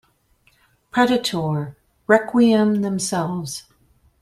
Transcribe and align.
Predator: 0.89 1.75
Requiem 2.07 2.81
themselves. 2.81 3.65